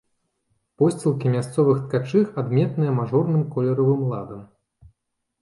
Посцілкі 0.81 1.33
мясцовых 1.35 1.77
ткачых 1.83 2.25
адметныя 2.43 2.91
мажорным 3.01 3.45
колеравым 3.53 4.01
ладам. 4.15 4.43